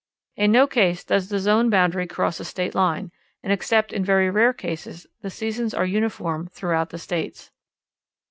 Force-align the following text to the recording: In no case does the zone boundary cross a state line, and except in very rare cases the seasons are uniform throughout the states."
In 0.35 0.51
no 0.51 0.65
case 0.65 1.03
does 1.03 1.29
the 1.29 1.37
zone 1.37 1.69
boundary 1.69 2.07
cross 2.07 2.39
a 2.39 2.43
state 2.43 2.73
line, 2.73 3.11
and 3.43 3.53
except 3.53 3.93
in 3.93 4.03
very 4.03 4.31
rare 4.31 4.51
cases 4.51 5.05
the 5.21 5.29
seasons 5.29 5.75
are 5.75 5.85
uniform 5.85 6.47
throughout 6.51 6.89
the 6.89 6.97
states." 6.97 7.51